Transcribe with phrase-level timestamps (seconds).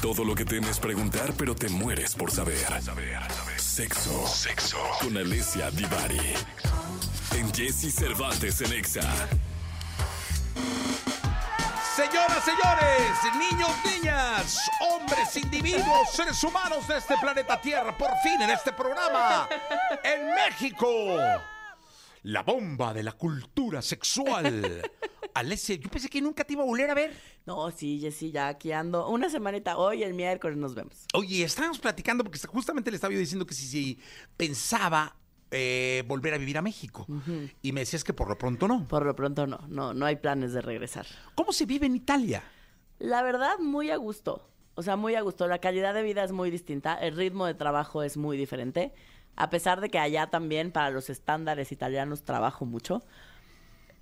[0.00, 2.56] Todo lo que temes preguntar, pero te mueres por saber.
[3.56, 4.26] Sexo.
[4.28, 4.78] Sexo.
[5.00, 6.34] Con Alessia Divari.
[7.36, 9.02] En Jesse Cervantes en Exa.
[11.96, 18.50] Señoras, señores, niños, niñas, hombres, individuos, seres humanos de este planeta Tierra, por fin en
[18.50, 19.48] este programa,
[20.04, 20.88] en México,
[22.22, 24.88] la bomba de la cultura sexual.
[25.38, 27.12] Alessia, yo pensé que nunca te iba a volver a ver.
[27.46, 29.08] No, sí, Jessy, ya aquí ando.
[29.08, 31.06] Una semanita hoy, el miércoles nos vemos.
[31.14, 33.98] Oye, estábamos platicando porque justamente le estaba yo diciendo que si, si
[34.36, 35.16] pensaba
[35.50, 37.06] eh, volver a vivir a México.
[37.62, 38.86] Y me decías que por lo pronto no.
[38.86, 41.06] Por lo pronto no, no, no hay planes de regresar.
[41.34, 42.42] ¿Cómo se vive en Italia?
[42.98, 44.50] La verdad, muy a gusto.
[44.74, 45.46] O sea, muy a gusto.
[45.48, 48.92] La calidad de vida es muy distinta, el ritmo de trabajo es muy diferente.
[49.36, 53.04] A pesar de que allá también, para los estándares italianos, trabajo mucho.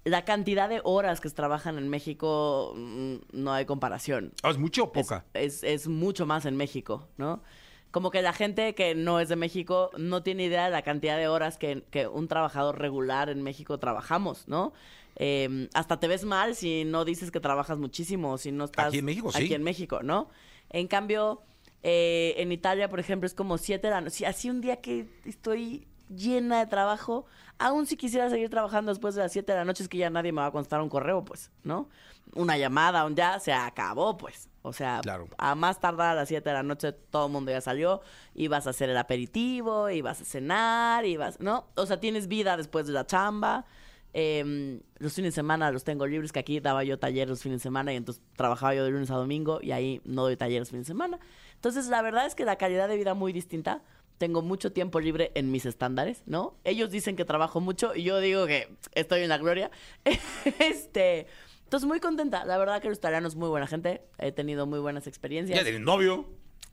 [0.07, 4.33] La cantidad de horas que trabajan en México mm, no hay comparación.
[4.45, 5.25] Ah, ¿Es mucho o poca?
[5.35, 7.43] es, es mucho más en México, ¿no?
[7.91, 11.19] Como que la gente que no es de México no tiene idea de la cantidad
[11.19, 14.73] de horas que, que un trabajador regular en México trabajamos, ¿no?
[15.17, 18.89] Eh, hasta te ves mal si no dices que trabajas muchísimo, si no estás...
[18.89, 19.45] Aquí en México, sí.
[19.45, 20.29] Aquí en México, ¿no?
[20.71, 21.43] En cambio,
[21.83, 24.17] eh, en Italia, por ejemplo, es como siete de la noche.
[24.17, 27.27] Si así un día que estoy llena de trabajo,
[27.59, 30.11] aún si quisiera seguir trabajando después de las 7 de la noche, es que ya
[30.11, 31.89] nadie me va a contestar un correo, pues, ¿no?
[32.35, 34.49] Una llamada, un ya se acabó, pues.
[34.63, 35.29] O sea, Claro.
[35.39, 38.01] a más tardar a las 7 de la noche todo el mundo ya salió,
[38.35, 41.67] ibas a hacer el aperitivo, ibas a cenar, ibas, ¿no?
[41.77, 43.65] O sea, tienes vida después de la chamba.
[44.13, 47.61] Em, los fines de semana los tengo libres, que aquí daba yo talleres los fines
[47.61, 50.61] de semana y entonces trabajaba yo de lunes a domingo y ahí no doy talleres
[50.61, 51.19] los fines de semana.
[51.55, 53.83] Entonces, la verdad es que la calidad de vida muy distinta.
[54.19, 56.55] Tengo mucho tiempo libre en mis estándares, ¿no?
[56.65, 59.71] Ellos dicen que trabajo mucho y yo digo que estoy en la gloria.
[60.59, 61.27] este,
[61.65, 62.45] entonces muy contenta.
[62.45, 64.03] La verdad que los italianos muy buena gente.
[64.19, 65.57] He tenido muy buenas experiencias.
[65.59, 66.27] Ya tienes novio.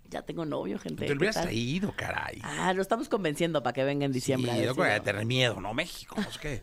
[0.10, 1.06] Ya tengo novio, gente.
[1.06, 2.40] Te ¿qué hubieras traído, caray.
[2.44, 4.52] Ah, lo estamos convenciendo para que venga en diciembre.
[4.52, 5.74] Sí, yo creo que lo- tener miedo, ¿no?
[5.74, 6.62] México, no sé qué.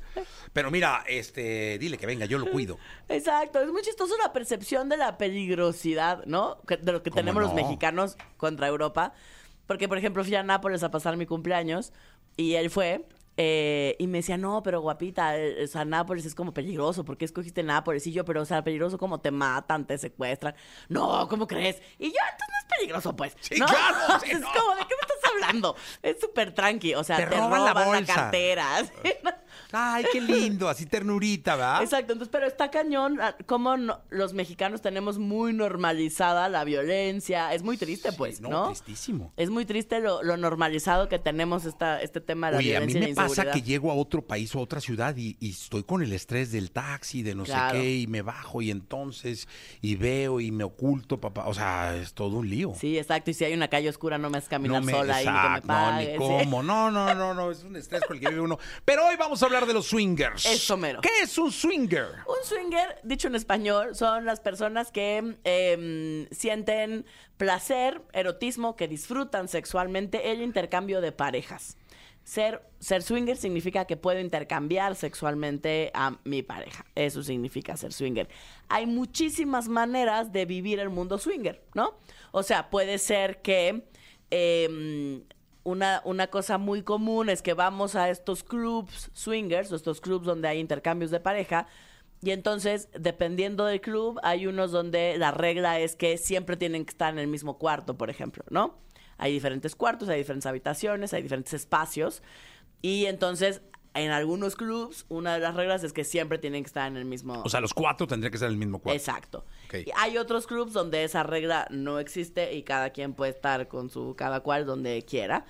[0.53, 2.79] Pero mira, este, dile que venga, yo lo cuido.
[3.09, 6.59] Exacto, es muy chistoso la percepción de la peligrosidad, ¿no?
[6.69, 7.57] De lo que ¿Cómo tenemos los no?
[7.57, 9.15] mexicanos contra Europa.
[9.71, 11.93] Porque, por ejemplo, fui a Nápoles a pasar mi cumpleaños
[12.37, 16.35] y él fue eh, y me decía, no, pero guapita, eh, o sea, Nápoles es
[16.35, 18.05] como peligroso, ¿por qué escogiste Nápoles?
[18.09, 20.57] Y yo, pero, o sea, peligroso como te matan, te secuestran.
[20.89, 21.81] No, ¿cómo crees?
[22.01, 23.37] Y yo, entonces no es peligroso, pues.
[23.39, 23.67] Sí, ¿no?
[23.67, 24.49] claro, sí, es no.
[24.53, 25.77] como, ¿de qué me estás hablando?
[26.03, 28.15] Es súper tranqui, o sea, Te te, roban roban, la la, bolsa.
[28.15, 28.67] cartera.
[29.05, 29.13] ¿sí?
[29.73, 31.83] Ay, qué lindo, así ternurita, ¿verdad?
[31.83, 37.53] Exacto, entonces, pero está cañón ah, como no- los mexicanos tenemos muy normalizada la violencia.
[37.55, 38.67] Es muy triste, Sí, pues, no, ¿no?
[38.69, 39.33] tristísimo.
[39.37, 42.81] Es muy triste lo, lo normalizado que tenemos esta, este tema de la Oye, a
[42.81, 45.37] mí violencia me la pasa que llego a otro país o a otra ciudad y,
[45.41, 47.75] y estoy con el estrés del taxi, de no Claro.
[47.77, 49.49] sé qué, y me bajo y entonces,
[49.81, 51.47] y veo y me oculto, papá.
[51.47, 52.73] O sea, es todo un lío.
[52.79, 53.31] Sí, exacto.
[53.31, 55.33] Y si hay una calle oscura, no me haces caminar No me- sola ahí ni
[55.33, 56.07] que me exacto, no, pagues.
[56.09, 56.45] ni ¿sí?
[56.45, 56.63] cómo.
[56.63, 58.59] No, no, no, no, es un estrés con el que vive uno.
[58.85, 60.47] Pero hoy vamos a hablar de los swingers.
[60.47, 61.01] Eso mero.
[61.01, 62.07] ¿Qué es un swinger?
[62.27, 67.07] Un swinger, dicho en español, son las personas que em, sienten
[67.37, 71.77] placer, erotismo, que disfrutan sexualmente el intercambio de parejas.
[72.23, 76.85] Ser, ser swinger significa que puedo intercambiar sexualmente a mi pareja.
[76.95, 78.29] Eso significa ser swinger.
[78.69, 81.99] Hay muchísimas maneras de vivir el mundo swinger, ¿no?
[82.31, 83.85] O sea, puede ser que
[84.31, 85.25] em,
[85.63, 90.25] una, una cosa muy común es que vamos a estos clubs swingers, o estos clubs
[90.25, 91.67] donde hay intercambios de pareja,
[92.23, 96.91] y entonces, dependiendo del club, hay unos donde la regla es que siempre tienen que
[96.91, 98.79] estar en el mismo cuarto, por ejemplo, ¿no?
[99.17, 102.23] Hay diferentes cuartos, hay diferentes habitaciones, hay diferentes espacios,
[102.83, 103.63] y entonces,
[103.95, 107.05] en algunos clubs, una de las reglas es que siempre tienen que estar en el
[107.05, 107.43] mismo...
[107.45, 108.97] O sea, los cuatro tendrían que ser en el mismo cuarto.
[108.97, 109.45] Exacto.
[109.97, 114.15] Hay otros clubs donde esa regla no existe y cada quien puede estar con su
[114.17, 115.45] cada cual donde quiera.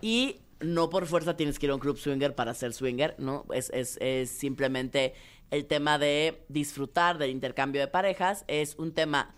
[0.00, 3.44] Y no por fuerza tienes que ir a un club swinger para ser swinger, ¿no?
[3.52, 5.14] Es, es, es simplemente
[5.50, 8.44] el tema de disfrutar del intercambio de parejas.
[8.48, 9.34] Es un tema,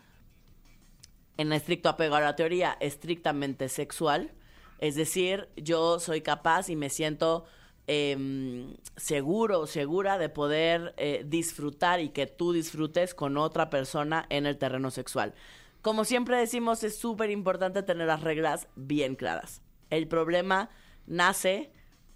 [1.37, 4.33] en estricto apego a la teoría, estrictamente sexual.
[4.79, 7.45] Es decir, yo soy capaz y me siento
[7.87, 14.47] em, seguro segura de poder eh, disfrutar y que tú disfrutes con otra persona en
[14.47, 15.35] el terreno sexual.
[15.83, 19.63] Como siempre decimos, es súper importante tener las reglas bien claras.
[19.91, 20.69] El problema
[21.07, 21.71] nace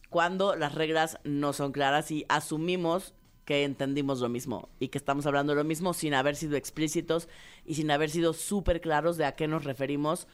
[0.08, 3.14] cuando las reglas no son claras y asumimos
[3.44, 7.28] que entendimos lo mismo y que estamos hablando de lo mismo sin haber sido explícitos
[7.64, 10.28] y sin haber sido súper claros de a qué nos referimos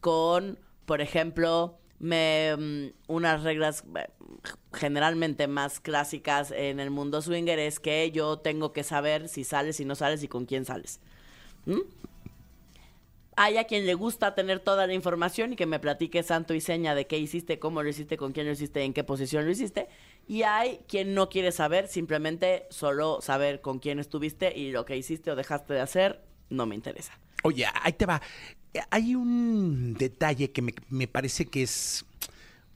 [0.00, 4.08] con, por ejemplo, me, mm, unas reglas eh,
[4.72, 9.76] generalmente más clásicas en el mundo swinger es que yo tengo que saber si sales,
[9.76, 10.98] si no sales y con quién sales.
[13.36, 16.60] Hay a quien le gusta tener toda la información y que me platique santo y
[16.60, 19.50] seña de qué hiciste, cómo lo hiciste, con quién lo hiciste, en qué posición lo
[19.50, 19.88] hiciste.
[20.26, 24.96] Y hay quien no quiere saber, simplemente solo saber con quién estuviste y lo que
[24.96, 27.18] hiciste o dejaste de hacer, no me interesa.
[27.42, 28.20] Oye, ahí te va.
[28.90, 32.04] Hay un detalle que me, me parece que es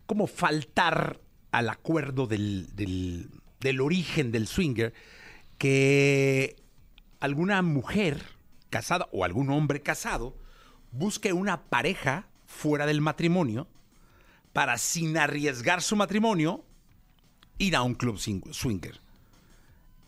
[0.06, 1.20] como faltar
[1.52, 3.30] al acuerdo del, del,
[3.60, 4.92] del origen del swinger,
[5.56, 6.56] que
[7.20, 8.22] alguna mujer
[8.70, 10.36] casada o algún hombre casado
[10.90, 13.68] busque una pareja fuera del matrimonio
[14.52, 16.64] para, sin arriesgar su matrimonio,
[17.58, 19.00] ir a un club swing- swinger.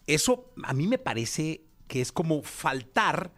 [0.08, 3.32] Eso a mí me parece que es como faltar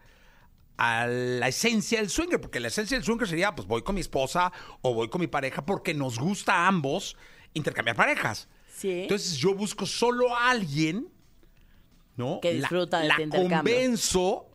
[0.79, 4.01] a la esencia del swinger, porque la esencia del swinger sería, pues voy con mi
[4.01, 7.17] esposa o voy con mi pareja porque nos gusta a ambos
[7.53, 8.49] intercambiar parejas.
[8.75, 9.03] Sí.
[9.03, 11.09] Entonces yo busco solo a alguien,
[12.17, 12.39] ¿no?
[12.41, 14.47] Que La- disfruta de la este convenzo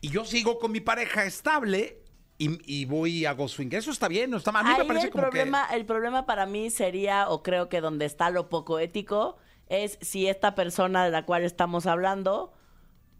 [0.00, 1.98] y yo sigo con mi pareja estable
[2.38, 3.80] y, y voy y hago swinger.
[3.80, 4.64] Eso está bien, no está mal.
[4.64, 7.68] A mí me Ahí parece el como problema, el problema para mí sería, o creo
[7.68, 9.36] que donde está lo poco ético,
[9.68, 12.52] es si esta persona de la cual estamos hablando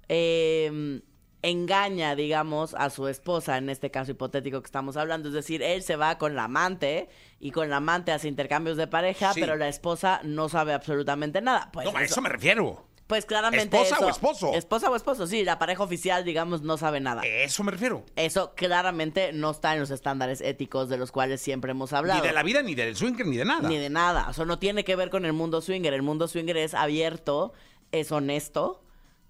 [0.09, 1.03] eh,
[1.43, 5.29] engaña, digamos, a su esposa, en este caso hipotético que estamos hablando.
[5.29, 7.09] Es decir, él se va con la amante
[7.41, 9.41] y con la amante hace intercambios de pareja, Sí.
[9.41, 11.71] pero la esposa no sabe absolutamente nada.
[11.73, 12.85] Pues no, a eso- eso me refiero.
[13.09, 14.55] Pues claramente ¿Esposa eso- o esposo?
[14.55, 17.21] Esposa o esposo, sí, la pareja oficial, digamos, no sabe nada.
[17.27, 18.05] Eso me refiero.
[18.17, 22.23] Eso claramente no está en los estándares éticos de los cuales siempre hemos hablado.
[22.23, 23.69] Ni de la vida, ni del swinger, ni de nada.
[23.69, 24.29] Ni de nada.
[24.31, 25.93] O sea, no tiene que ver con el mundo swinger.
[25.93, 27.53] El mundo swinger es abierto,
[27.91, 28.83] es honesto,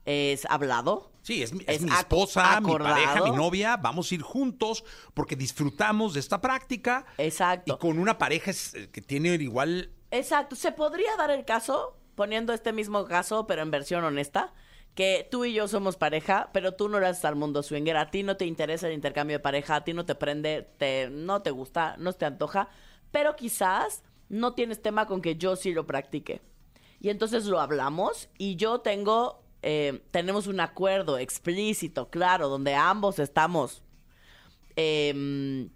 [0.04, 1.10] es hablado.
[1.22, 3.76] Sí, es, mi- es Es mi esposa, mi pareja, mi novia.
[3.76, 4.84] Vamos a ir juntos
[5.14, 7.06] porque disfrutamos de esta práctica.
[7.18, 7.74] Exacto.
[7.74, 9.90] Y con una pareja eh, que tiene igual.
[10.10, 10.56] Exacto.
[10.56, 14.52] Se podría dar el caso, poniendo este mismo caso, pero en versión honesta,
[14.94, 17.96] que tú y yo somos pareja, pero tú no haces al mundo swinger.
[17.96, 21.08] A ti no te interesa el intercambio de pareja, a ti no te prende, te,
[21.08, 22.68] no te gusta, no te antoja,
[23.10, 26.42] pero quizás no tienes tema con que yo sí lo practique.
[27.00, 33.18] Y entonces lo hablamos y yo tengo, eh, tenemos un acuerdo explícito, claro, donde ambos
[33.18, 33.82] estamos
[34.76, 35.68] em,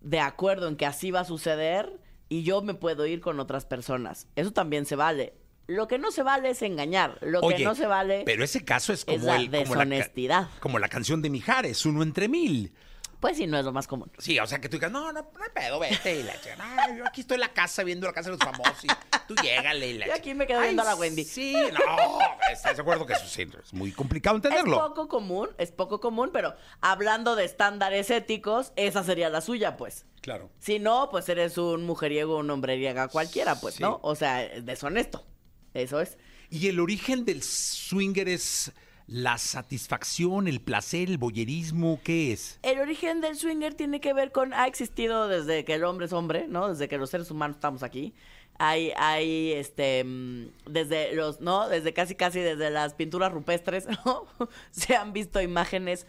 [0.00, 3.64] de acuerdo en que así va a suceder y yo me puedo ir con otras
[3.66, 4.26] personas.
[4.36, 5.34] Eso también se vale.
[5.66, 7.18] Lo que no se vale es engañar.
[7.22, 9.46] Lo Oye, que no se vale Pero ese caso es como es la el.
[9.50, 10.48] Como la, ca- deshonestidad.
[10.60, 12.72] como la canción de Mijares, uno entre mil.
[13.20, 14.10] Pues sí, no es lo más común.
[14.18, 16.20] Sí, o sea que tú digas, no, no, no hay pedo, vete.
[16.20, 18.44] Y la chica, no, yo aquí estoy en la casa viendo la casa de los
[18.44, 18.82] famosos.
[18.84, 18.88] Y
[19.28, 19.88] tú llégale.
[19.88, 21.24] Y la Yo aquí me quedo viendo a la Wendy.
[21.24, 22.18] Sí, no,
[22.50, 24.76] estás de acuerdo que eso sí, es muy complicado entenderlo.
[24.76, 29.76] Es poco común, es poco común, pero hablando de estándares éticos, esa sería la suya,
[29.76, 30.06] pues.
[30.22, 30.50] Claro.
[30.58, 33.82] Si no, pues eres un mujeriego, un hombreriega cualquiera, pues, Sí.
[33.82, 34.00] ¿no?
[34.02, 35.26] O sea, es deshonesto.
[35.74, 36.16] Eso es.
[36.48, 38.72] Y el origen del swinger es
[39.10, 42.60] la satisfacción, el placer, el boyerismo, ¿qué es?
[42.62, 46.12] El origen del swinger tiene que ver con, ha existido desde que el hombre es
[46.12, 46.68] hombre, ¿no?
[46.68, 48.14] Desde que los seres humanos estamos aquí.
[48.58, 51.68] Hay, hay, este, mm, desde los, ¿no?
[51.68, 54.26] Desde casi, casi desde las pinturas rupestres, ¿no?
[54.70, 56.06] Se han visto imágenes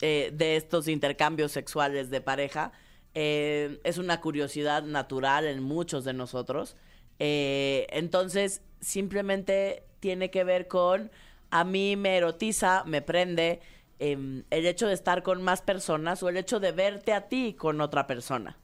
[0.00, 2.70] eh, de estos intercambios sexuales de pareja.
[3.14, 6.76] Eh, es una curiosidad natural en muchos de nosotros.
[7.18, 11.10] Eh, entonces, simplemente tiene que ver con,
[11.50, 13.60] a mí me erotiza, me prende
[13.98, 17.54] em, el hecho de estar con más personas o el hecho de verte a ti
[17.54, 18.58] con otra persona.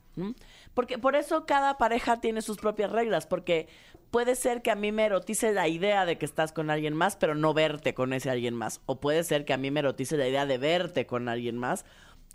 [0.73, 3.67] Porque por eso cada pareja tiene sus propias reglas, porque
[4.09, 7.15] puede ser que a mí me erotice la idea de que estás con alguien más,
[7.15, 8.81] pero no verte con ese alguien más.
[8.85, 11.85] O puede ser que a mí me erotice la idea de verte con alguien más.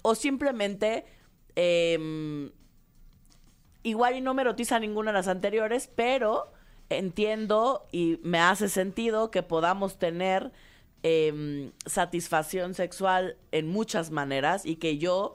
[0.02, 1.04] O simplemente
[1.56, 2.52] em,
[3.82, 6.52] igual y no me erotiza ninguna de las anteriores, pero
[6.98, 10.52] entiendo y me hace sentido que podamos tener
[11.02, 15.34] em, satisfacción sexual en muchas maneras y que yo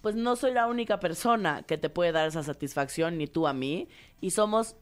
[0.00, 3.52] pues no soy la única persona que te puede dar esa satisfacción ni tú a
[3.52, 3.88] mí
[4.20, 4.76] y somos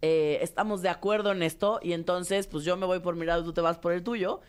[0.00, 3.42] eh, estamos de acuerdo en esto y entonces pues yo me voy por mi lado
[3.42, 4.40] y tú te vas por el tuyo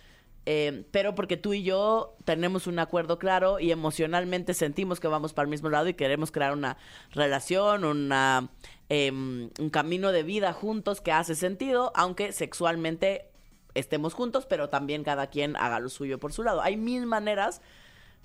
[0.52, 5.32] eh, pero porque tú y yo tenemos un acuerdo claro y emocionalmente sentimos que vamos
[5.32, 6.76] para el mismo lado y queremos crear una
[7.12, 8.50] relación, una,
[8.90, 13.30] em, un camino de vida juntos que hace sentido, aunque sexualmente
[13.76, 16.64] estemos juntos, pero también cada quien haga lo suyo por su lado.
[16.64, 17.62] Hay mil maneras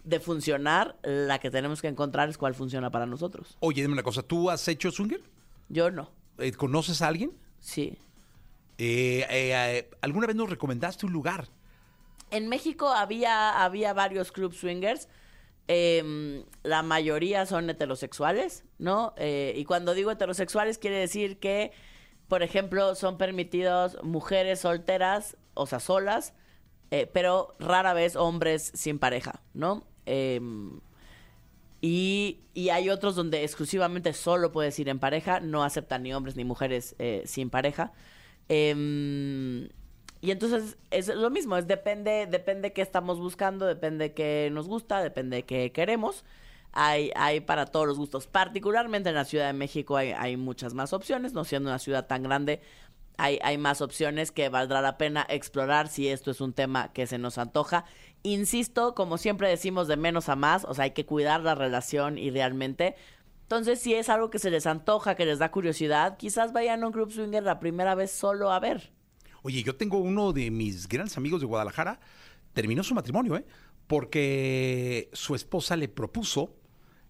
[0.04, 3.58] de funcionar, la que tenemos que encontrar es cuál funciona para nosotros.
[3.60, 5.20] Oye, dime una cosa, ¿tú has hecho swinger?
[5.68, 7.32] Yo no, Eh, ¿Conoces a alguien?
[7.60, 7.98] sí.
[8.78, 11.48] Eh, eh, eh, ¿Alguna vez nos recomendaste un lugar?
[12.30, 15.08] En México había, había varios club swingers.
[15.66, 19.14] em, la mayoría son heterosexuales, ¿no?
[19.16, 21.72] Eh, y cuando digo heterosexuales quiere decir que,
[22.28, 26.34] por ejemplo, son permitidos mujeres solteras, o sea, solas,
[26.90, 29.86] eh, pero rara vez hombres sin pareja, ¿no?
[30.06, 30.80] Em,
[31.80, 36.36] y, y hay otros donde exclusivamente solo puedes ir en pareja, no aceptan ni hombres
[36.36, 37.92] ni mujeres eh, sin pareja.
[38.48, 39.68] Em,
[40.24, 45.02] y entonces es lo mismo, es depende, depende qué estamos buscando, depende qué nos gusta,
[45.02, 46.24] depende qué queremos.
[46.72, 48.26] Hay, hay para todos los gustos.
[48.26, 52.06] Particularmente en la Ciudad de México hay, hay muchas más opciones, no siendo una ciudad
[52.06, 52.62] tan grande,
[53.18, 57.06] hay, hay más opciones que valdrá la pena explorar si esto es un tema que
[57.06, 57.84] se nos antoja.
[58.22, 62.16] Insisto, como siempre decimos, de menos a más, o sea, hay que cuidar la relación
[62.16, 62.96] idealmente.
[63.42, 66.86] Entonces, si es algo que se les antoja, que les da curiosidad, quizás vayan a
[66.86, 68.93] un club swinger la primera vez solo a ver.
[69.46, 72.00] Oye, yo tengo uno de mis grandes amigos de Guadalajara,
[72.52, 73.44] terminó su matrimonio, ¿eh?
[73.86, 76.56] Porque su esposa le propuso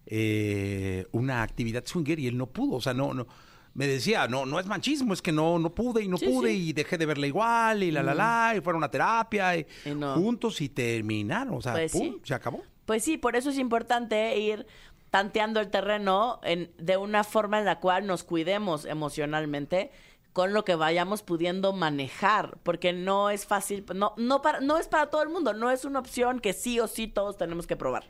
[0.05, 3.25] eh, una actividad swinger y él no pudo, o sea, no, no.
[3.73, 6.51] Me decía, no, no es machismo, es que no, no pude y no Sí, pude
[6.51, 6.69] sí.
[6.69, 9.89] y dejé de verla igual y la, la, la, y fueron a terapia y, Y
[9.95, 10.13] no.
[10.15, 12.21] juntos y terminaron, o sea, Pues pum, sí.
[12.23, 12.61] se acabó.
[12.85, 14.65] Pues sí, por eso es importante ir
[15.09, 19.91] tanteando el terreno en, de una forma en la cual nos cuidemos emocionalmente
[20.35, 24.89] con lo que vayamos pudiendo manejar, porque no es fácil, no, no, para, no es
[24.89, 27.77] para todo el mundo, no es una opción que sí o sí todos tenemos que
[27.77, 28.03] probar.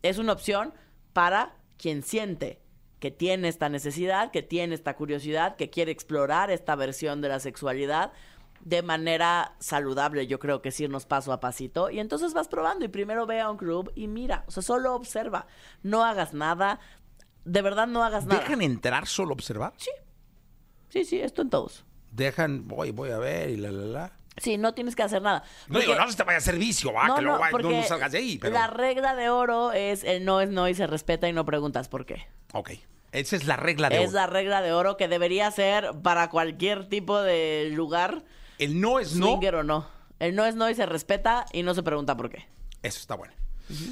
[0.00, 0.72] Es una opción
[1.12, 2.62] para quien siente
[3.00, 7.38] que tiene esta necesidad, que tiene esta curiosidad, que quiere explorar esta versión de la
[7.38, 8.12] sexualidad
[8.60, 11.90] de manera saludable, yo creo que es irnos paso a pasito.
[11.90, 14.94] Y entonces vas probando y primero ve a un club y mira, o sea, solo
[14.94, 15.46] observa,
[15.82, 16.80] no hagas nada,
[17.44, 18.40] de verdad no hagas nada.
[18.40, 19.74] ¿Dejan entrar solo observar?
[19.76, 19.90] Sí,
[20.92, 21.84] sí, sí, esto en todos.
[22.10, 24.12] Dejan, voy, voy a ver y la, la, la.
[24.36, 25.42] Sí, no tienes que hacer nada.
[25.68, 27.70] No digo, no se te vaya a hacer vicio, va, no, que luego no, no,
[27.70, 28.54] no salgas de ahí, pero...
[28.54, 31.88] La regla de oro es el no es no y se respeta y no preguntas
[31.88, 32.26] por qué.
[32.54, 32.70] Ok,
[33.12, 34.20] esa es la regla de Es oro.
[34.20, 38.24] la regla de oro que debería ser para cualquier tipo de lugar,
[38.58, 39.86] El no es no, swinger o no.
[40.18, 42.46] El no es no y se respeta y no se pregunta por qué.
[42.82, 43.34] eso está bueno.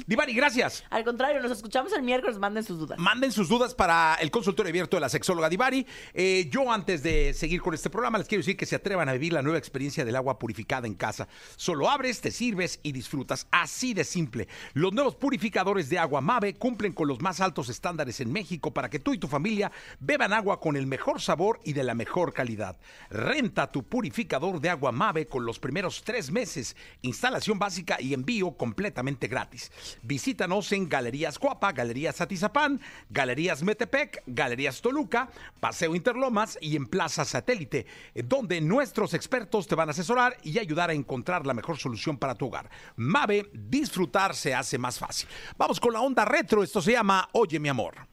[0.05, 0.83] Divari, gracias.
[0.89, 2.97] Al contrario, nos escuchamos el miércoles, manden sus dudas.
[2.99, 5.85] Manden sus dudas para el consultorio abierto de la sexóloga Divari.
[6.13, 9.13] Eh, yo, antes de seguir con este programa, les quiero decir que se atrevan a
[9.13, 11.27] vivir la nueva experiencia del agua purificada en casa.
[11.55, 13.47] Solo abres, te sirves y disfrutas.
[13.51, 14.47] Así de simple.
[14.73, 18.89] Los nuevos purificadores de agua Mave cumplen con los más altos estándares en México para
[18.89, 22.33] que tú y tu familia beban agua con el mejor sabor y de la mejor
[22.33, 22.77] calidad.
[23.09, 26.75] Renta tu purificador de agua Mave con los primeros tres meses.
[27.01, 29.70] Instalación básica y envío completamente gratis.
[30.01, 37.25] Visítanos en Galerías Guapa, Galerías Atizapán, Galerías Metepec, Galerías Toluca, Paseo Interlomas y en Plaza
[37.25, 41.77] Satélite, eh, donde nuestros expertos te van a asesorar y ayudar a encontrar la mejor
[41.77, 42.69] solución para tu hogar.
[42.95, 45.27] Mave, disfrutar se hace más fácil.
[45.57, 48.10] Vamos con la onda retro, esto se llama Oye mi amor.